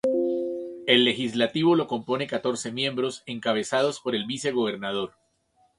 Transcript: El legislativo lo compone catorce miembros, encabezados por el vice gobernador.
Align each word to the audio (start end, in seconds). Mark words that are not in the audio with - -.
El 0.87 1.03
legislativo 1.05 1.75
lo 1.75 1.85
compone 1.85 2.25
catorce 2.25 2.71
miembros, 2.71 3.21
encabezados 3.27 3.99
por 3.99 4.15
el 4.15 4.25
vice 4.25 4.51
gobernador. 4.51 5.13